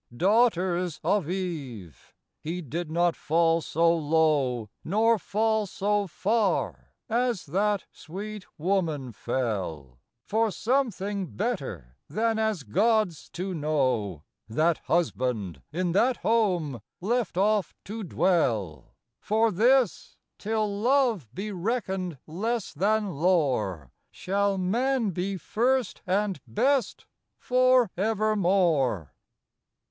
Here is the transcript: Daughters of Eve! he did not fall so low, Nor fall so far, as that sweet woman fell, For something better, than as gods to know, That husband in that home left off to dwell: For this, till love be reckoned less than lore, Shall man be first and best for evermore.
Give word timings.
Daughters 0.17 0.99
of 1.03 1.29
Eve! 1.29 2.15
he 2.39 2.59
did 2.63 2.89
not 2.89 3.15
fall 3.15 3.61
so 3.61 3.95
low, 3.95 4.67
Nor 4.83 5.19
fall 5.19 5.67
so 5.67 6.07
far, 6.07 6.95
as 7.07 7.45
that 7.45 7.85
sweet 7.91 8.47
woman 8.57 9.11
fell, 9.11 9.99
For 10.25 10.49
something 10.49 11.27
better, 11.27 11.97
than 12.09 12.39
as 12.39 12.63
gods 12.63 13.29
to 13.33 13.53
know, 13.53 14.23
That 14.49 14.79
husband 14.85 15.61
in 15.71 15.91
that 15.91 16.17
home 16.17 16.81
left 16.99 17.37
off 17.37 17.75
to 17.85 18.03
dwell: 18.03 18.95
For 19.19 19.51
this, 19.51 20.17
till 20.39 20.79
love 20.79 21.29
be 21.31 21.51
reckoned 21.51 22.17
less 22.25 22.73
than 22.73 23.11
lore, 23.11 23.91
Shall 24.09 24.57
man 24.57 25.11
be 25.11 25.37
first 25.37 26.01
and 26.07 26.41
best 26.47 27.05
for 27.37 27.91
evermore. 27.95 29.13